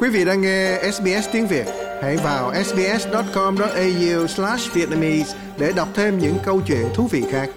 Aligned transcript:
Quý 0.00 0.08
vị 0.08 0.24
đang 0.24 0.40
nghe 0.40 0.90
SBS 0.92 1.28
tiếng 1.32 1.46
Việt, 1.46 1.66
hãy 2.02 2.16
vào 2.16 2.54
sbs.com.au/vietnamese 2.64 5.38
để 5.58 5.72
đọc 5.76 5.88
thêm 5.94 6.18
những 6.18 6.36
câu 6.44 6.60
chuyện 6.66 6.86
thú 6.94 7.06
vị 7.06 7.24
khác. 7.30 7.50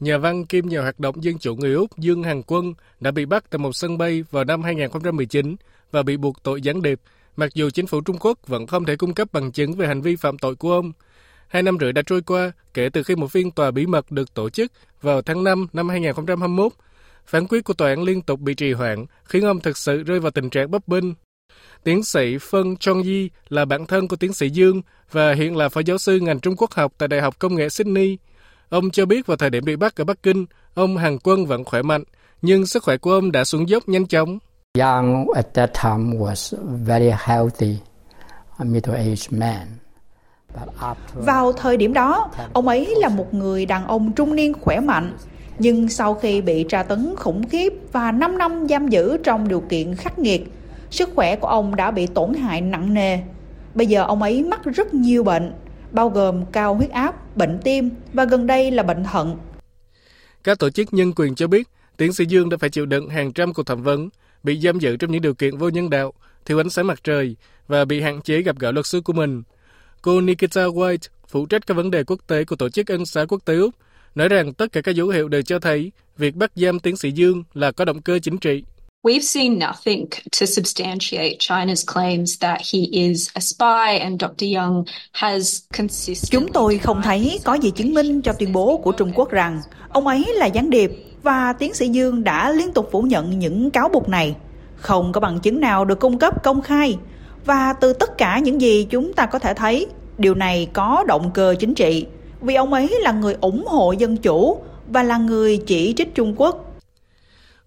Nhà 0.00 0.18
văn 0.18 0.46
kim 0.46 0.68
nhà 0.68 0.80
hoạt 0.80 1.00
động 1.00 1.24
dân 1.24 1.38
chủ 1.38 1.56
người 1.56 1.74
Úc 1.74 1.98
Dương 1.98 2.22
Hằng 2.22 2.42
Quân 2.42 2.74
đã 3.00 3.10
bị 3.10 3.24
bắt 3.24 3.44
tại 3.50 3.58
một 3.58 3.72
sân 3.72 3.98
bay 3.98 4.24
vào 4.30 4.44
năm 4.44 4.62
2019 4.62 5.56
và 5.90 6.02
bị 6.02 6.16
buộc 6.16 6.42
tội 6.42 6.62
gián 6.62 6.82
điệp, 6.82 7.00
mặc 7.36 7.54
dù 7.54 7.70
chính 7.70 7.86
phủ 7.86 8.00
Trung 8.00 8.18
Quốc 8.20 8.38
vẫn 8.46 8.66
không 8.66 8.84
thể 8.84 8.96
cung 8.96 9.14
cấp 9.14 9.28
bằng 9.32 9.52
chứng 9.52 9.72
về 9.72 9.86
hành 9.86 10.02
vi 10.02 10.16
phạm 10.16 10.38
tội 10.38 10.54
của 10.54 10.72
ông. 10.72 10.92
Hai 11.48 11.62
năm 11.62 11.76
rưỡi 11.80 11.92
đã 11.92 12.02
trôi 12.06 12.22
qua 12.22 12.52
kể 12.74 12.88
từ 12.92 13.02
khi 13.02 13.16
một 13.16 13.30
phiên 13.30 13.50
tòa 13.50 13.70
bí 13.70 13.86
mật 13.86 14.10
được 14.10 14.34
tổ 14.34 14.50
chức 14.50 14.72
vào 15.00 15.22
tháng 15.22 15.44
5 15.44 15.66
năm 15.72 15.88
2021. 15.88 16.72
Phán 17.26 17.46
quyết 17.46 17.64
của 17.64 17.74
tòa 17.74 17.88
án 17.88 18.02
liên 18.02 18.22
tục 18.22 18.40
bị 18.40 18.54
trì 18.54 18.72
hoãn, 18.72 19.06
khiến 19.24 19.44
ông 19.44 19.60
thực 19.60 19.76
sự 19.76 20.02
rơi 20.02 20.20
vào 20.20 20.30
tình 20.30 20.50
trạng 20.50 20.70
bấp 20.70 20.88
bênh. 20.88 21.04
Tiến 21.84 22.04
sĩ 22.04 22.38
Phân 22.38 22.76
Chong 22.76 23.02
Yi 23.02 23.30
là 23.48 23.64
bạn 23.64 23.86
thân 23.86 24.08
của 24.08 24.16
tiến 24.16 24.32
sĩ 24.32 24.50
Dương 24.50 24.82
và 25.10 25.32
hiện 25.32 25.56
là 25.56 25.68
phó 25.68 25.80
giáo 25.80 25.98
sư 25.98 26.20
ngành 26.20 26.40
Trung 26.40 26.56
Quốc 26.56 26.72
học 26.72 26.92
tại 26.98 27.08
Đại 27.08 27.20
học 27.20 27.38
Công 27.38 27.54
nghệ 27.54 27.68
Sydney. 27.68 28.18
Ông 28.68 28.90
cho 28.90 29.06
biết 29.06 29.26
vào 29.26 29.36
thời 29.36 29.50
điểm 29.50 29.64
bị 29.64 29.76
bắt 29.76 29.96
ở 29.96 30.04
Bắc 30.04 30.22
Kinh, 30.22 30.46
ông 30.74 30.96
Hàn 30.96 31.18
Quân 31.18 31.46
vẫn 31.46 31.64
khỏe 31.64 31.82
mạnh, 31.82 32.04
nhưng 32.42 32.66
sức 32.66 32.82
khỏe 32.82 32.96
của 32.96 33.12
ông 33.12 33.32
đã 33.32 33.44
xuống 33.44 33.68
dốc 33.68 33.88
nhanh 33.88 34.06
chóng. 34.06 34.38
Young 34.78 35.26
at 35.34 35.54
that 35.54 35.70
time 35.82 36.18
was 36.18 36.56
very 36.86 37.10
healthy, 37.24 37.76
a 38.58 38.64
middle-aged 38.64 39.38
man. 39.38 39.66
Vào 41.14 41.52
thời 41.52 41.76
điểm 41.76 41.92
đó, 41.92 42.30
ông 42.52 42.68
ấy 42.68 42.94
là 42.96 43.08
một 43.08 43.34
người 43.34 43.66
đàn 43.66 43.86
ông 43.86 44.12
trung 44.12 44.36
niên 44.36 44.52
khỏe 44.60 44.80
mạnh, 44.80 45.16
nhưng 45.58 45.88
sau 45.88 46.14
khi 46.14 46.40
bị 46.40 46.64
tra 46.68 46.82
tấn 46.82 47.14
khủng 47.16 47.48
khiếp 47.48 47.72
và 47.92 48.12
5 48.12 48.38
năm 48.38 48.66
giam 48.68 48.88
giữ 48.88 49.16
trong 49.24 49.48
điều 49.48 49.60
kiện 49.60 49.94
khắc 49.94 50.18
nghiệt, 50.18 50.44
sức 50.90 51.10
khỏe 51.14 51.36
của 51.36 51.46
ông 51.46 51.76
đã 51.76 51.90
bị 51.90 52.06
tổn 52.06 52.34
hại 52.34 52.60
nặng 52.60 52.94
nề. 52.94 53.18
Bây 53.74 53.86
giờ 53.86 54.04
ông 54.04 54.22
ấy 54.22 54.44
mắc 54.44 54.64
rất 54.64 54.94
nhiều 54.94 55.24
bệnh, 55.24 55.52
bao 55.90 56.08
gồm 56.08 56.44
cao 56.52 56.74
huyết 56.74 56.90
áp, 56.90 57.36
bệnh 57.36 57.58
tim 57.64 57.90
và 58.12 58.24
gần 58.24 58.46
đây 58.46 58.70
là 58.70 58.82
bệnh 58.82 59.04
thận. 59.04 59.36
Các 60.44 60.58
tổ 60.58 60.70
chức 60.70 60.94
nhân 60.94 61.12
quyền 61.16 61.34
cho 61.34 61.46
biết, 61.46 61.68
tiến 61.96 62.12
sĩ 62.12 62.24
Dương 62.24 62.48
đã 62.48 62.56
phải 62.56 62.70
chịu 62.70 62.86
đựng 62.86 63.08
hàng 63.08 63.32
trăm 63.32 63.54
cuộc 63.54 63.66
thẩm 63.66 63.82
vấn, 63.82 64.08
bị 64.42 64.60
giam 64.60 64.78
giữ 64.78 64.96
trong 64.96 65.12
những 65.12 65.22
điều 65.22 65.34
kiện 65.34 65.56
vô 65.56 65.68
nhân 65.68 65.90
đạo, 65.90 66.12
thiếu 66.44 66.60
ánh 66.60 66.70
sáng 66.70 66.86
mặt 66.86 67.04
trời 67.04 67.36
và 67.68 67.84
bị 67.84 68.00
hạn 68.00 68.22
chế 68.22 68.42
gặp 68.42 68.58
gỡ 68.58 68.72
luật 68.72 68.86
sư 68.86 69.00
của 69.00 69.12
mình. 69.12 69.42
Cô 70.02 70.20
Nikita 70.20 70.64
White, 70.64 71.08
phụ 71.28 71.46
trách 71.46 71.66
các 71.66 71.74
vấn 71.74 71.90
đề 71.90 72.04
quốc 72.04 72.20
tế 72.26 72.44
của 72.44 72.56
Tổ 72.56 72.68
chức 72.68 72.86
Ân 72.86 73.06
xá 73.06 73.24
Quốc 73.28 73.44
tế 73.44 73.56
Úc, 73.56 73.74
nói 74.14 74.28
rằng 74.28 74.52
tất 74.52 74.72
cả 74.72 74.80
các 74.80 74.94
dấu 74.96 75.08
hiệu 75.08 75.28
đều 75.28 75.42
cho 75.42 75.58
thấy 75.58 75.92
việc 76.18 76.36
bắt 76.36 76.50
giam 76.54 76.80
tiến 76.80 76.96
sĩ 76.96 77.10
Dương 77.10 77.44
là 77.54 77.72
có 77.72 77.84
động 77.84 78.02
cơ 78.02 78.18
chính 78.18 78.38
trị. 78.38 78.62
We've 79.02 79.20
seen 79.20 79.58
nothing 79.58 80.06
to 80.40 80.46
substantiate 80.46 81.36
China's 81.38 81.84
claims 81.94 82.38
that 82.40 82.60
he 82.72 82.80
is 82.90 83.28
a 83.34 83.40
spy 83.40 83.98
and 84.00 84.22
Dr. 84.22 84.56
Young 84.56 84.84
has 85.12 85.62
consistently... 85.78 86.38
Chúng 86.38 86.52
tôi 86.52 86.78
không 86.78 87.02
thấy 87.02 87.40
có 87.44 87.54
gì 87.54 87.70
chứng 87.70 87.94
minh 87.94 88.22
cho 88.22 88.32
tuyên 88.32 88.52
bố 88.52 88.80
của 88.84 88.92
Trung 88.92 89.12
Quốc 89.14 89.30
rằng 89.30 89.60
ông 89.88 90.06
ấy 90.06 90.32
là 90.34 90.46
gián 90.46 90.70
điệp 90.70 90.90
và 91.22 91.52
tiến 91.52 91.74
sĩ 91.74 91.88
Dương 91.88 92.24
đã 92.24 92.52
liên 92.52 92.72
tục 92.72 92.88
phủ 92.92 93.02
nhận 93.02 93.38
những 93.38 93.70
cáo 93.70 93.88
buộc 93.88 94.08
này. 94.08 94.36
Không 94.76 95.12
có 95.12 95.20
bằng 95.20 95.40
chứng 95.40 95.60
nào 95.60 95.84
được 95.84 96.00
cung 96.00 96.18
cấp 96.18 96.42
công 96.42 96.62
khai 96.62 96.96
và 97.44 97.72
từ 97.80 97.92
tất 97.92 98.18
cả 98.18 98.38
những 98.38 98.60
gì 98.60 98.86
chúng 98.90 99.12
ta 99.12 99.26
có 99.26 99.38
thể 99.38 99.54
thấy, 99.54 99.86
điều 100.18 100.34
này 100.34 100.68
có 100.72 101.04
động 101.08 101.30
cơ 101.34 101.54
chính 101.58 101.74
trị 101.74 102.06
vì 102.42 102.54
ông 102.54 102.72
ấy 102.72 102.98
là 103.00 103.12
người 103.12 103.36
ủng 103.40 103.66
hộ 103.66 103.92
dân 103.92 104.16
chủ 104.16 104.58
và 104.88 105.02
là 105.02 105.18
người 105.18 105.56
chỉ 105.66 105.94
trích 105.96 106.14
Trung 106.14 106.34
Quốc. 106.36 106.68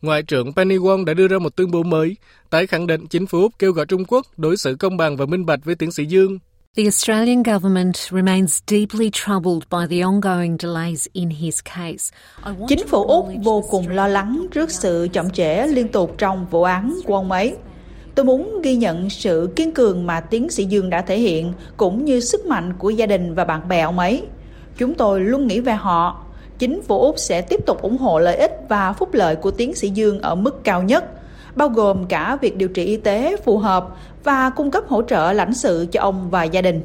Ngoại 0.01 0.23
trưởng 0.23 0.53
Penny 0.53 0.77
Wong 0.77 1.05
đã 1.05 1.13
đưa 1.13 1.27
ra 1.27 1.39
một 1.39 1.55
tuyên 1.55 1.71
bố 1.71 1.83
mới, 1.83 2.15
tái 2.49 2.67
khẳng 2.67 2.87
định 2.87 3.07
chính 3.07 3.27
phủ 3.27 3.41
Úc 3.41 3.51
kêu 3.59 3.71
gọi 3.71 3.85
Trung 3.85 4.05
Quốc 4.05 4.25
đối 4.37 4.57
xử 4.57 4.75
công 4.79 4.97
bằng 4.97 5.17
và 5.17 5.25
minh 5.25 5.45
bạch 5.45 5.65
với 5.65 5.75
tiến 5.75 5.91
sĩ 5.91 6.05
Dương. 6.05 6.39
The 6.77 6.83
Australian 6.83 7.43
government 7.43 7.95
remains 7.95 8.59
deeply 8.67 9.09
troubled 9.13 9.63
by 9.71 9.97
the 9.97 10.01
ongoing 10.03 10.57
delays 10.59 11.07
in 11.13 11.29
his 11.29 11.59
case. 11.75 12.15
Chính 12.67 12.87
phủ 12.87 13.03
Úc 13.03 13.27
vô 13.43 13.63
cùng 13.69 13.89
lo 13.89 14.07
lắng 14.07 14.47
trước 14.51 14.71
sự 14.71 15.07
chậm 15.13 15.29
trễ 15.29 15.67
liên 15.67 15.87
tục 15.87 16.15
trong 16.17 16.45
vụ 16.51 16.63
án 16.63 16.99
của 17.05 17.15
ông 17.15 17.31
ấy. 17.31 17.55
Tôi 18.15 18.25
muốn 18.25 18.61
ghi 18.61 18.75
nhận 18.75 19.09
sự 19.09 19.49
kiên 19.55 19.73
cường 19.73 20.07
mà 20.07 20.19
tiến 20.19 20.49
sĩ 20.49 20.65
Dương 20.65 20.89
đã 20.89 21.01
thể 21.01 21.19
hiện 21.19 21.53
cũng 21.77 22.05
như 22.05 22.19
sức 22.19 22.45
mạnh 22.45 22.73
của 22.77 22.89
gia 22.89 23.05
đình 23.05 23.35
và 23.35 23.45
bạn 23.45 23.67
bè 23.67 23.81
ông 23.81 23.99
ấy. 23.99 24.23
Chúng 24.77 24.93
tôi 24.93 25.21
luôn 25.21 25.47
nghĩ 25.47 25.59
về 25.59 25.73
họ. 25.73 26.25
Chính 26.59 26.81
phủ 26.81 27.01
Úc 27.01 27.15
sẽ 27.19 27.41
tiếp 27.41 27.59
tục 27.65 27.81
ủng 27.81 27.97
hộ 27.97 28.19
lợi 28.19 28.35
ích 28.35 28.51
và 28.69 28.93
phúc 28.93 29.13
lợi 29.13 29.35
của 29.35 29.51
tiến 29.51 29.75
sĩ 29.75 29.89
Dương 29.89 30.19
ở 30.19 30.35
mức 30.35 30.63
cao 30.63 30.83
nhất, 30.83 31.05
bao 31.55 31.69
gồm 31.69 32.05
cả 32.07 32.37
việc 32.41 32.57
điều 32.57 32.69
trị 32.69 32.85
y 32.85 32.97
tế 32.97 33.37
phù 33.45 33.57
hợp 33.57 33.87
và 34.23 34.49
cung 34.49 34.71
cấp 34.71 34.83
hỗ 34.87 35.01
trợ 35.01 35.33
lãnh 35.33 35.53
sự 35.53 35.87
cho 35.91 36.01
ông 36.01 36.29
và 36.29 36.43
gia 36.43 36.61
đình. 36.61 36.81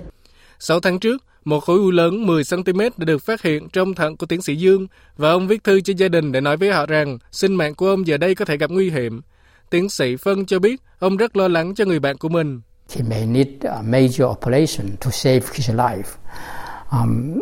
6 0.58 0.80
tháng 0.80 0.98
trước, 0.98 1.24
một 1.44 1.60
khối 1.60 1.78
u 1.78 1.90
lớn 1.90 2.26
10cm 2.26 2.90
đã 2.96 3.04
được 3.04 3.22
phát 3.22 3.42
hiện 3.42 3.68
trong 3.68 3.94
thận 3.94 4.16
của 4.16 4.26
tiến 4.26 4.42
sĩ 4.42 4.56
Dương 4.56 4.86
và 5.16 5.30
ông 5.30 5.48
viết 5.48 5.64
thư 5.64 5.80
cho 5.80 5.92
gia 5.96 6.08
đình 6.08 6.32
để 6.32 6.40
nói 6.40 6.56
với 6.56 6.72
họ 6.72 6.86
rằng 6.86 7.18
sinh 7.32 7.54
mạng 7.54 7.74
của 7.74 7.88
ông 7.88 8.06
giờ 8.06 8.16
đây 8.16 8.34
có 8.34 8.44
thể 8.44 8.56
gặp 8.56 8.70
nguy 8.70 8.90
hiểm. 8.90 9.20
Tiến 9.70 9.88
sĩ 9.88 10.16
Phân 10.16 10.46
cho 10.46 10.58
biết 10.58 10.80
ông 10.98 11.16
rất 11.16 11.36
lo 11.36 11.48
lắng 11.48 11.74
cho 11.74 11.84
người 11.84 12.00
bạn 12.00 12.18
của 12.18 12.28
mình. 12.28 12.60
He 12.96 13.02
may 13.02 13.26
need 13.26 13.48
a 13.62 13.82
major 13.82 14.30
operation 14.30 14.86
to 15.04 15.10
save 15.10 15.40
his 15.54 15.70
life. 15.70 16.02
Um, 16.92 17.40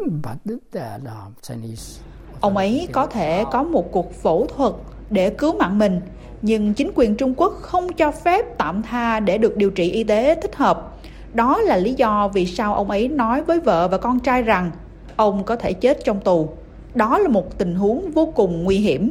Ông 2.41 2.56
ấy 2.56 2.88
có 2.92 3.06
thể 3.06 3.44
có 3.53 3.62
một 3.62 3.92
cuộc 3.92 4.22
phẫu 4.22 4.47
thuật 4.56 4.72
để 5.10 5.31
cứu 5.31 5.59
mạng 5.59 5.78
mình, 5.78 6.00
nhưng 6.42 6.75
chính 6.75 6.91
quyền 6.94 7.16
Trung 7.16 7.34
Quốc 7.36 7.58
không 7.62 7.92
cho 7.92 8.10
phép 8.10 8.58
tạm 8.58 8.82
tha 8.82 9.20
để 9.20 9.38
được 9.38 9.56
điều 9.56 9.70
trị 9.70 9.91
y 9.91 10.04
tế 10.04 10.34
thích 10.42 10.56
hợp. 10.56 10.98
Đó 11.34 11.60
là 11.60 11.76
lý 11.76 11.94
do 11.94 12.28
vì 12.28 12.47
sao 12.47 12.75
ông 12.75 12.91
ấy 12.91 13.08
nói 13.08 13.42
với 13.42 13.60
vợ 13.60 13.88
và 13.88 13.98
con 13.98 14.20
trai 14.20 14.42
rằng 14.42 14.70
ông 15.16 15.44
có 15.44 15.56
thể 15.56 15.72
chết 15.72 15.98
trong 16.04 16.20
tù. 16.20 16.50
Đó 16.94 17.19
là 17.19 17.28
một 17.28 17.58
tình 17.58 17.75
huống 17.75 18.10
vô 18.10 18.32
cùng 18.37 18.64
nguy 18.64 18.76
hiểm. 18.76 19.10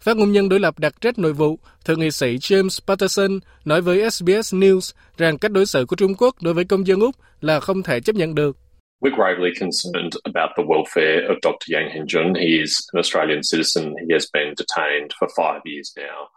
Phát 0.00 0.16
ngôn 0.16 0.32
nhân 0.32 0.48
đối 0.48 0.60
lập 0.60 0.78
đặc 0.78 1.00
trách 1.00 1.18
nội 1.18 1.32
vụ, 1.32 1.58
thượng 1.84 2.00
nghị 2.00 2.10
sĩ 2.10 2.36
James 2.36 2.78
Patterson 2.86 3.38
nói 3.64 3.80
với 3.80 4.10
SBS 4.10 4.54
News 4.54 4.92
rằng 5.16 5.38
cách 5.38 5.52
đối 5.52 5.66
xử 5.66 5.86
của 5.86 5.96
Trung 5.96 6.14
Quốc 6.18 6.34
đối 6.42 6.54
với 6.54 6.64
công 6.64 6.86
dân 6.86 7.00
Úc 7.00 7.14
là 7.40 7.60
không 7.60 7.82
thể 7.82 8.00
chấp 8.00 8.16
nhận 8.16 8.34
được. 8.34 8.56
We're 9.02 9.16
gravely 9.16 9.50
concerned 9.58 10.14
about 10.24 10.50
the 10.56 10.62
welfare 10.62 11.20
of 11.30 11.36
Dr. 11.42 11.66
Yang 11.74 11.88
Hengjun. 11.94 12.34
He 12.36 12.60
is 12.62 12.72
an 12.92 12.98
Australian 12.98 13.40
citizen. 13.42 13.94
He 13.96 14.12
has 14.12 14.26
been 14.32 14.54
detained 14.56 15.10
for 15.18 15.28
five 15.36 15.60
years 15.64 15.88
now. 15.96 16.28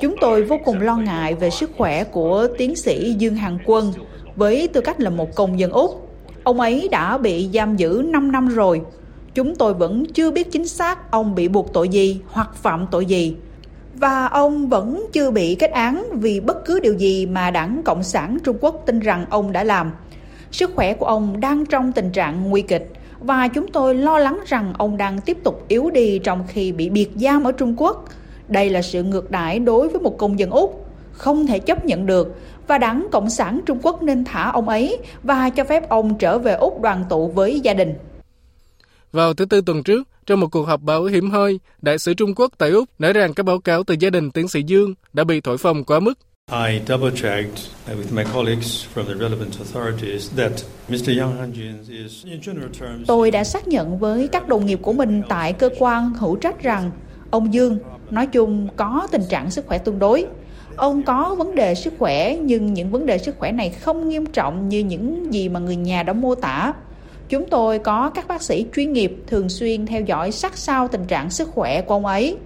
Chúng 0.00 0.14
tôi 0.20 0.42
vô 0.42 0.58
cùng 0.64 0.80
lo 0.80 0.96
ngại 0.96 1.34
về 1.34 1.50
sức 1.50 1.70
khỏe 1.76 2.04
của 2.04 2.48
tiến 2.58 2.76
sĩ 2.76 3.14
Dương 3.18 3.34
Hằng 3.34 3.58
Quân 3.64 3.92
với 4.36 4.68
tư 4.68 4.80
cách 4.80 5.00
là 5.00 5.10
một 5.10 5.34
công 5.34 5.60
dân 5.60 5.70
Úc. 5.70 6.10
Ông 6.44 6.60
ấy 6.60 6.88
đã 6.90 7.18
bị 7.18 7.48
giam 7.54 7.76
giữ 7.76 8.02
5 8.04 8.32
năm 8.32 8.48
rồi. 8.48 8.80
Chúng 9.34 9.56
tôi 9.56 9.74
vẫn 9.74 10.04
chưa 10.06 10.30
biết 10.30 10.52
chính 10.52 10.68
xác 10.68 11.10
ông 11.10 11.34
bị 11.34 11.48
buộc 11.48 11.72
tội 11.72 11.88
gì 11.88 12.20
hoặc 12.28 12.54
phạm 12.54 12.86
tội 12.90 13.06
gì. 13.06 13.36
Và 13.94 14.26
ông 14.26 14.68
vẫn 14.68 15.06
chưa 15.12 15.30
bị 15.30 15.54
kết 15.54 15.70
án 15.70 16.20
vì 16.20 16.40
bất 16.40 16.64
cứ 16.64 16.80
điều 16.80 16.94
gì 16.94 17.26
mà 17.26 17.50
đảng 17.50 17.82
Cộng 17.84 18.02
sản 18.02 18.38
Trung 18.44 18.56
Quốc 18.60 18.82
tin 18.86 19.00
rằng 19.00 19.26
ông 19.30 19.52
đã 19.52 19.64
làm. 19.64 19.92
Sức 20.52 20.70
khỏe 20.74 20.94
của 20.94 21.06
ông 21.06 21.40
đang 21.40 21.66
trong 21.66 21.92
tình 21.92 22.10
trạng 22.10 22.50
nguy 22.50 22.62
kịch 22.62 22.92
và 23.20 23.48
chúng 23.48 23.68
tôi 23.68 23.94
lo 23.94 24.18
lắng 24.18 24.40
rằng 24.46 24.72
ông 24.78 24.96
đang 24.96 25.20
tiếp 25.20 25.38
tục 25.44 25.64
yếu 25.68 25.90
đi 25.90 26.18
trong 26.18 26.44
khi 26.48 26.72
bị 26.72 26.90
biệt 26.90 27.10
giam 27.14 27.44
ở 27.44 27.52
Trung 27.52 27.74
Quốc. 27.76 28.04
Đây 28.48 28.70
là 28.70 28.82
sự 28.82 29.02
ngược 29.02 29.30
đãi 29.30 29.58
đối 29.58 29.88
với 29.88 30.00
một 30.00 30.18
công 30.18 30.38
dân 30.38 30.50
Úc, 30.50 30.86
không 31.12 31.46
thể 31.46 31.58
chấp 31.58 31.84
nhận 31.84 32.06
được 32.06 32.36
và 32.66 32.78
đảng 32.78 33.06
Cộng 33.12 33.30
sản 33.30 33.60
Trung 33.66 33.78
Quốc 33.82 34.02
nên 34.02 34.24
thả 34.24 34.50
ông 34.50 34.68
ấy 34.68 34.98
và 35.22 35.50
cho 35.50 35.64
phép 35.64 35.88
ông 35.88 36.18
trở 36.18 36.38
về 36.38 36.52
Úc 36.52 36.80
đoàn 36.80 37.04
tụ 37.08 37.28
với 37.28 37.60
gia 37.60 37.74
đình. 37.74 37.94
Vào 39.12 39.34
thứ 39.34 39.44
Tư 39.44 39.60
tuần 39.66 39.82
trước, 39.82 40.08
trong 40.26 40.40
một 40.40 40.48
cuộc 40.50 40.62
họp 40.62 40.82
báo 40.82 41.04
hiểm 41.04 41.30
hơi, 41.30 41.60
Đại 41.82 41.98
sứ 41.98 42.14
Trung 42.14 42.34
Quốc 42.34 42.52
tại 42.58 42.70
Úc 42.70 42.84
nói 42.98 43.12
rằng 43.12 43.34
các 43.34 43.42
báo 43.42 43.58
cáo 43.58 43.84
từ 43.84 43.94
gia 44.00 44.10
đình 44.10 44.30
tiến 44.30 44.48
sĩ 44.48 44.62
Dương 44.62 44.94
đã 45.12 45.24
bị 45.24 45.40
thổi 45.40 45.58
phồng 45.58 45.84
quá 45.84 46.00
mức. 46.00 46.14
I 46.50 46.80
double-checked 46.86 47.68
uh, 47.86 47.98
with 47.98 48.10
my 48.12 48.24
colleagues 48.24 48.86
from 48.94 49.04
the 49.04 49.14
relevant 49.14 49.58
authorities 49.58 50.30
that 50.36 50.64
Mr. 50.88 51.18
Yang 51.18 51.36
Hanjin 51.38 52.04
is, 52.04 52.24
in 52.24 52.40
general 52.40 52.70
terms... 52.80 53.06
Tôi 53.06 53.30
đã 53.30 53.44
xác 53.44 53.68
nhận 53.68 53.98
với 53.98 54.28
các 54.28 54.48
đồng 54.48 54.66
nghiệp 54.66 54.78
của 54.82 54.92
mình 54.92 55.22
tại 55.28 55.52
cơ 55.52 55.70
quan 55.78 56.14
hữu 56.14 56.36
trách 56.36 56.62
rằng 56.62 56.90
ông 57.30 57.54
Dương 57.54 57.78
nói 58.10 58.26
chung 58.26 58.68
có 58.76 59.08
tình 59.10 59.22
trạng 59.28 59.50
sức 59.50 59.66
khỏe 59.66 59.78
tương 59.78 59.98
đối. 59.98 60.26
Ông 60.76 61.02
có 61.02 61.34
vấn 61.38 61.54
đề 61.54 61.74
sức 61.74 61.94
khỏe 61.98 62.36
nhưng 62.36 62.74
những 62.74 62.90
vấn 62.90 63.06
đề 63.06 63.18
sức 63.18 63.38
khỏe 63.38 63.52
này 63.52 63.70
không 63.70 64.08
nghiêm 64.08 64.26
trọng 64.26 64.68
như 64.68 64.78
những 64.78 65.32
gì 65.32 65.48
mà 65.48 65.60
người 65.60 65.76
nhà 65.76 66.02
đã 66.02 66.12
mô 66.12 66.34
tả. 66.34 66.72
Chúng 67.28 67.48
tôi 67.50 67.78
có 67.78 68.10
các 68.10 68.28
bác 68.28 68.42
sĩ 68.42 68.66
chuyên 68.76 68.92
nghiệp 68.92 69.16
thường 69.26 69.48
xuyên 69.48 69.86
theo 69.86 70.00
dõi 70.00 70.32
sát 70.32 70.56
sao 70.56 70.88
tình 70.88 71.04
trạng 71.04 71.30
sức 71.30 71.48
khỏe 71.48 71.82
của 71.82 71.94
ông 71.94 72.06
ấy 72.06 72.36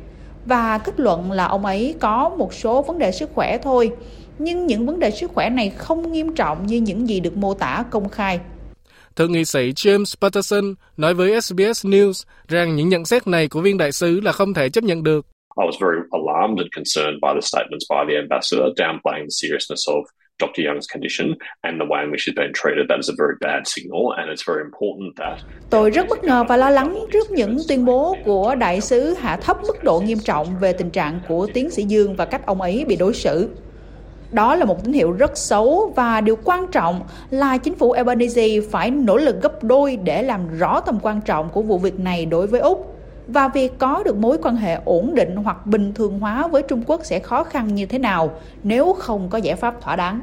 và 0.46 0.78
kết 0.78 1.00
luận 1.00 1.32
là 1.32 1.46
ông 1.46 1.64
ấy 1.64 1.94
có 2.00 2.28
một 2.38 2.54
số 2.54 2.82
vấn 2.82 2.98
đề 2.98 3.12
sức 3.12 3.30
khỏe 3.34 3.58
thôi, 3.58 3.90
nhưng 4.38 4.66
những 4.66 4.86
vấn 4.86 4.98
đề 4.98 5.10
sức 5.10 5.30
khỏe 5.34 5.50
này 5.50 5.70
không 5.70 6.12
nghiêm 6.12 6.34
trọng 6.34 6.66
như 6.66 6.80
những 6.80 7.08
gì 7.08 7.20
được 7.20 7.36
mô 7.36 7.54
tả 7.54 7.84
công 7.90 8.08
khai. 8.08 8.40
Thượng 9.16 9.32
nghị 9.32 9.44
sĩ 9.44 9.70
James 9.70 10.14
Patterson 10.20 10.74
nói 10.96 11.14
với 11.14 11.40
SBS 11.40 11.86
News 11.86 12.24
rằng 12.48 12.76
những 12.76 12.88
nhận 12.88 13.04
xét 13.04 13.26
này 13.26 13.48
của 13.48 13.60
viên 13.60 13.78
đại 13.78 13.92
sứ 13.92 14.20
là 14.20 14.32
không 14.32 14.54
thể 14.54 14.68
chấp 14.68 14.84
nhận 14.84 15.02
được. 15.02 15.26
I 15.56 15.66
was 15.66 15.78
very 15.86 16.00
alarmed 16.10 16.58
and 16.58 16.70
concerned 16.78 17.18
by 17.22 17.32
the 17.34 17.44
statements 17.52 17.84
by 17.92 18.02
the 18.08 18.16
ambassador 18.24 18.68
downplaying 18.82 19.26
the 19.28 19.36
seriousness 19.40 19.88
of 19.88 20.02
Dr. 20.42 20.60
Young's 20.66 20.88
condition 20.94 21.26
and 21.60 21.74
the 21.80 21.86
way 21.90 22.00
in 22.04 22.10
which 22.10 22.24
he's 22.26 22.36
been 22.42 22.52
treated. 22.62 22.84
That 22.88 22.98
is 23.04 23.10
a 23.14 23.16
very 23.22 23.36
bad 23.40 23.60
signal, 23.74 24.02
and 24.18 24.26
it's 24.32 24.44
very 24.50 24.62
important 24.68 25.08
that 25.20 25.38
Tôi 25.70 25.90
rất 25.90 26.06
bất 26.08 26.24
ngờ 26.24 26.44
và 26.48 26.56
lo 26.56 26.70
lắng 26.70 26.98
trước 27.12 27.30
những 27.30 27.56
tuyên 27.68 27.84
bố 27.84 28.16
của 28.24 28.54
đại 28.54 28.80
sứ 28.80 29.14
hạ 29.14 29.36
thấp 29.36 29.56
mức 29.66 29.84
độ 29.84 30.00
nghiêm 30.00 30.18
trọng 30.18 30.46
về 30.60 30.72
tình 30.72 30.90
trạng 30.90 31.20
của 31.28 31.46
tiến 31.54 31.70
sĩ 31.70 31.82
Dương 31.82 32.16
và 32.16 32.24
cách 32.24 32.46
ông 32.46 32.60
ấy 32.60 32.84
bị 32.88 32.96
đối 32.96 33.14
xử. 33.14 33.48
Đó 34.32 34.54
là 34.54 34.64
một 34.64 34.84
tín 34.84 34.92
hiệu 34.92 35.12
rất 35.12 35.38
xấu 35.38 35.92
và 35.96 36.20
điều 36.20 36.36
quan 36.44 36.66
trọng 36.72 37.02
là 37.30 37.58
chính 37.58 37.74
phủ 37.74 37.92
Albanese 37.92 38.48
phải 38.70 38.90
nỗ 38.90 39.16
lực 39.16 39.42
gấp 39.42 39.64
đôi 39.64 39.96
để 39.96 40.22
làm 40.22 40.58
rõ 40.58 40.80
tầm 40.80 40.98
quan 41.02 41.20
trọng 41.20 41.48
của 41.48 41.62
vụ 41.62 41.78
việc 41.78 42.00
này 42.00 42.26
đối 42.26 42.46
với 42.46 42.60
Úc 42.60 42.92
và 43.28 43.48
việc 43.48 43.78
có 43.78 44.02
được 44.04 44.16
mối 44.16 44.38
quan 44.42 44.56
hệ 44.56 44.78
ổn 44.84 45.14
định 45.14 45.36
hoặc 45.36 45.66
bình 45.66 45.94
thường 45.94 46.18
hóa 46.20 46.48
với 46.48 46.62
Trung 46.62 46.82
Quốc 46.86 47.00
sẽ 47.04 47.18
khó 47.18 47.44
khăn 47.44 47.74
như 47.74 47.86
thế 47.86 47.98
nào 47.98 48.30
nếu 48.62 48.92
không 48.92 49.28
có 49.28 49.38
giải 49.38 49.56
pháp 49.56 49.80
thỏa 49.80 49.96
đáng. 49.96 50.20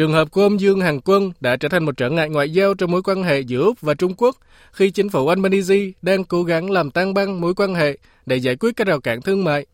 Trường 0.00 0.12
hợp 0.12 0.30
của 0.30 0.42
ông 0.42 0.60
Dương 0.60 0.80
Hằng 0.80 1.00
Quân 1.00 1.32
đã 1.40 1.56
trở 1.56 1.68
thành 1.68 1.84
một 1.84 1.96
trở 1.96 2.10
ngại 2.10 2.28
ngoại 2.28 2.50
giao 2.50 2.74
trong 2.74 2.90
mối 2.90 3.02
quan 3.02 3.22
hệ 3.22 3.40
giữa 3.40 3.62
Úc 3.62 3.80
và 3.80 3.94
Trung 3.94 4.14
Quốc 4.16 4.36
khi 4.72 4.90
chính 4.90 5.08
phủ 5.08 5.28
Albanese 5.28 5.76
đang 6.02 6.24
cố 6.24 6.42
gắng 6.42 6.70
làm 6.70 6.90
tan 6.90 7.14
băng 7.14 7.40
mối 7.40 7.54
quan 7.54 7.74
hệ 7.74 7.98
để 8.26 8.36
giải 8.36 8.56
quyết 8.56 8.76
các 8.76 8.86
rào 8.86 9.00
cản 9.00 9.22
thương 9.22 9.44
mại. 9.44 9.66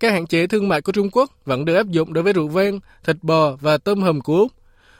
Các 0.00 0.12
hạn 0.12 0.26
chế 0.26 0.46
thương 0.46 0.68
mại 0.68 0.80
của 0.80 0.92
Trung 0.92 1.10
Quốc 1.12 1.30
vẫn 1.44 1.64
được 1.64 1.74
áp 1.74 1.86
dụng 1.86 2.12
đối 2.12 2.24
với 2.24 2.32
rượu 2.32 2.48
vang, 2.48 2.80
thịt 3.04 3.16
bò 3.22 3.56
và 3.60 3.78
tôm 3.78 4.02
hùm 4.02 4.20
của 4.20 4.38
Úc. 4.38 4.52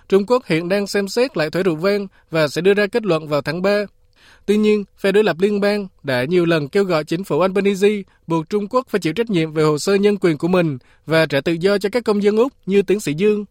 Trung 0.09 0.27
Quốc 0.27 0.47
hiện 0.47 0.69
đang 0.69 0.87
xem 0.87 1.09
xét 1.09 1.37
lại 1.37 1.51
thuế 1.51 1.63
rượu 1.63 1.77
vang 1.77 2.07
và 2.31 2.49
sẽ 2.49 2.61
đưa 2.61 2.75
ra 2.75 2.87
kết 2.87 3.05
luận 3.05 3.29
vào 3.29 3.43
tháng 3.43 3.63
3. 3.63 3.85
Tuy 4.47 4.57
nhiên, 4.57 4.85
phe 4.99 5.13
đối 5.13 5.25
lập 5.25 5.37
liên 5.41 5.61
bang 5.61 5.89
đã 6.03 6.25
nhiều 6.25 6.45
lần 6.45 6.69
kêu 6.69 6.85
gọi 6.85 7.05
chính 7.05 7.25
phủ 7.25 7.41
Albanese 7.41 8.03
buộc 8.27 8.51
Trung 8.51 8.69
Quốc 8.69 8.87
phải 8.89 9.01
chịu 9.01 9.13
trách 9.13 9.31
nhiệm 9.31 9.53
về 9.53 9.63
hồ 9.63 9.79
sơ 9.79 9.95
nhân 9.95 10.17
quyền 10.21 10.39
của 10.39 10.49
mình 10.49 10.79
và 11.07 11.27
trả 11.27 11.41
tự 11.41 11.53
do 11.53 11.79
cho 11.79 11.89
các 11.93 12.05
công 12.05 12.23
dân 12.23 12.37
Úc 12.37 12.53
như 12.67 12.83
tiến 12.83 13.01
sĩ 13.01 13.15
Dương. 13.15 13.45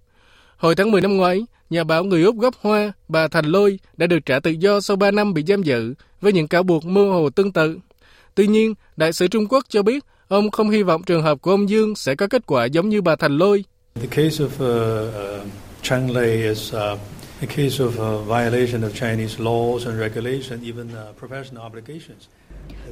Hồi 0.64 0.76
tháng 0.76 0.92
10 0.92 1.02
năm 1.02 1.18
ngoái, 1.18 1.46
nhà 1.70 1.84
báo 1.84 2.04
người 2.04 2.24
Úc 2.24 2.38
gốc 2.38 2.56
Hoa, 2.62 2.92
bà 3.08 3.28
Thành 3.28 3.46
Lôi 3.46 3.80
đã 3.98 4.08
được 4.08 4.20
trả 4.26 4.40
tự 4.40 4.52
do 4.52 4.80
sau 4.80 4.98
3 4.98 5.12
năm 5.12 5.34
bị 5.34 5.44
giam 5.48 5.64
giữ 5.64 5.94
với 6.22 6.34
những 6.34 6.48
cáo 6.48 6.64
buộc 6.64 6.86
mơ 6.86 7.02
hồ 7.02 7.30
tương 7.30 7.52
tự. 7.52 7.80
Tuy 8.36 8.48
nhiên, 8.48 8.74
đại 8.96 9.14
sứ 9.14 9.28
Trung 9.28 9.48
Quốc 9.50 9.66
cho 9.70 9.84
biết 9.84 10.04
ông 10.28 10.52
không 10.52 10.70
hy 10.70 10.84
vọng 10.84 11.04
trường 11.04 11.24
hợp 11.24 11.42
của 11.42 11.52
ông 11.52 11.70
Dương 11.70 11.96
sẽ 11.96 12.16
có 12.16 12.28
kết 12.28 12.42
quả 12.46 12.66
giống 12.66 12.90
như 12.90 13.02
bà 13.02 13.16
Thành 13.16 13.38
Lôi. 13.38 13.66
The 13.96 14.08
case 14.08 14.46
of 14.46 14.46
uh, 14.46 15.42
uh, 15.42 15.48
Chang 15.82 16.12
Lei 16.12 16.48
is 16.48 16.74
uh, 16.74 16.80
a 17.42 17.48
case 17.48 17.84
of 17.84 17.88
uh, 17.88 18.28
violation 18.28 18.82
of 18.82 18.90
Chinese 18.90 19.44
laws 19.44 19.86
and 19.86 20.00
regulations, 20.00 20.64
even 20.64 20.88
uh, 20.88 21.22
professional 21.22 21.68
obligations. 21.68 22.24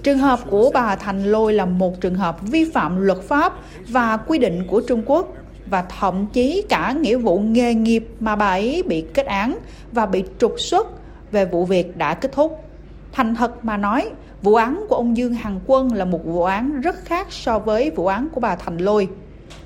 Trường 0.03 0.17
hợp 0.17 0.39
của 0.49 0.71
bà 0.73 0.95
Thành 0.95 1.23
Lôi 1.23 1.53
là 1.53 1.65
một 1.65 2.01
trường 2.01 2.15
hợp 2.15 2.37
vi 2.41 2.65
phạm 2.73 3.01
luật 3.01 3.21
pháp 3.21 3.53
và 3.87 4.17
quy 4.17 4.39
định 4.39 4.63
của 4.67 4.81
Trung 4.87 5.03
Quốc 5.05 5.33
và 5.65 5.81
thậm 5.99 6.25
chí 6.33 6.63
cả 6.69 6.95
nghĩa 7.01 7.17
vụ 7.17 7.39
nghề 7.39 7.73
nghiệp 7.73 8.07
mà 8.19 8.35
bà 8.35 8.47
ấy 8.47 8.83
bị 8.87 9.05
kết 9.13 9.25
án 9.25 9.57
và 9.91 10.05
bị 10.05 10.23
trục 10.39 10.55
xuất 10.59 10.87
về 11.31 11.45
vụ 11.45 11.65
việc 11.65 11.97
đã 11.97 12.13
kết 12.13 12.31
thúc. 12.31 12.65
Thành 13.11 13.35
thật 13.35 13.65
mà 13.65 13.77
nói, 13.77 14.09
vụ 14.41 14.55
án 14.55 14.85
của 14.89 14.95
ông 14.95 15.17
Dương 15.17 15.33
Hằng 15.33 15.59
Quân 15.65 15.93
là 15.93 16.05
một 16.05 16.25
vụ 16.25 16.43
án 16.43 16.81
rất 16.81 16.95
khác 17.05 17.27
so 17.29 17.59
với 17.59 17.91
vụ 17.91 18.07
án 18.07 18.27
của 18.33 18.41
bà 18.41 18.55
Thành 18.55 18.77
Lôi. 18.77 19.07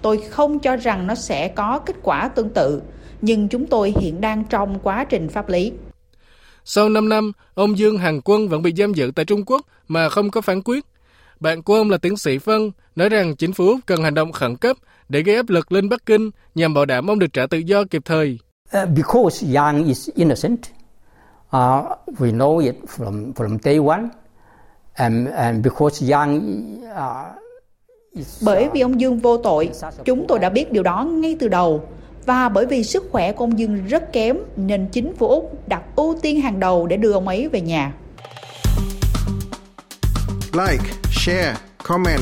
Tôi 0.01 0.17
không 0.29 0.59
cho 0.59 0.75
rằng 0.75 1.07
nó 1.07 1.15
sẽ 1.15 1.47
có 1.47 1.79
kết 1.79 1.95
quả 2.03 2.27
tương 2.27 2.49
tự, 2.49 2.81
nhưng 3.21 3.47
chúng 3.47 3.65
tôi 3.67 3.93
hiện 3.99 4.21
đang 4.21 4.43
trong 4.43 4.79
quá 4.79 5.03
trình 5.03 5.29
pháp 5.29 5.49
lý. 5.49 5.71
Sau 6.65 6.89
5 6.89 7.09
năm, 7.09 7.31
ông 7.53 7.77
Dương 7.77 7.97
Hằng 7.97 8.21
Quân 8.23 8.47
vẫn 8.47 8.61
bị 8.61 8.73
giam 8.77 8.93
giữ 8.93 9.11
tại 9.15 9.25
Trung 9.25 9.43
Quốc 9.45 9.65
mà 9.87 10.09
không 10.09 10.31
có 10.31 10.41
phán 10.41 10.61
quyết. 10.65 10.85
Bạn 11.39 11.63
của 11.63 11.75
ông 11.75 11.89
là 11.89 11.97
tiến 11.97 12.17
sĩ 12.17 12.37
Phân 12.37 12.71
nói 12.95 13.09
rằng 13.09 13.35
chính 13.35 13.53
phủ 13.53 13.67
Úc 13.67 13.79
cần 13.85 14.03
hành 14.03 14.13
động 14.13 14.31
khẩn 14.31 14.57
cấp 14.57 14.77
để 15.09 15.21
gây 15.21 15.35
áp 15.35 15.49
lực 15.49 15.71
lên 15.71 15.89
Bắc 15.89 16.05
Kinh 16.05 16.31
nhằm 16.55 16.73
bảo 16.73 16.85
đảm 16.85 17.09
ông 17.09 17.19
được 17.19 17.33
trả 17.33 17.47
tự 17.47 17.57
do 17.57 17.83
kịp 17.89 18.01
thời. 18.05 18.39
Uh, 18.83 18.89
because 18.95 19.55
Yang 19.55 19.85
is 19.85 20.09
innocent, 20.15 20.59
uh, 21.57 21.85
we 22.19 22.37
know 22.37 22.57
it 22.57 22.75
from 22.97 23.33
from 23.33 23.57
day 23.63 23.77
one, 23.77 24.03
and 24.93 25.29
and 25.29 25.63
because 25.63 26.11
Yang 26.11 26.41
uh, 26.83 27.35
is, 28.13 28.43
Bởi 28.43 28.69
vì 28.73 28.81
ông 28.81 28.99
Dương 28.99 29.19
vô 29.19 29.37
tội, 29.37 29.69
chúng 30.05 30.25
tôi 30.27 30.39
đã 30.39 30.49
biết 30.49 30.71
điều 30.71 30.83
đó 30.83 31.03
ngay 31.03 31.35
từ 31.39 31.47
đầu. 31.47 31.83
Và 32.25 32.49
bởi 32.49 32.65
vì 32.65 32.83
sức 32.83 33.03
khỏe 33.11 33.31
của 33.31 33.43
ông 33.43 33.59
Dương 33.59 33.85
rất 33.87 34.13
kém 34.13 34.37
nên 34.55 34.87
chính 34.91 35.13
phủ 35.15 35.27
Úc 35.27 35.67
đặt 35.67 35.81
ưu 35.95 36.15
tiên 36.21 36.41
hàng 36.41 36.59
đầu 36.59 36.87
để 36.87 36.97
đưa 36.97 37.11
ông 37.11 37.27
ấy 37.27 37.47
về 37.47 37.61
nhà. 37.61 37.93
Like, 40.53 40.83
share, 41.11 41.55
comment. 41.83 42.21